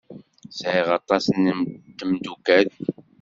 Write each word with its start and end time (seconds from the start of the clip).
Sɛiɣ 0.59 0.87
aṭas 0.99 1.25
n 1.41 1.43
tmeddukal. 1.97 2.67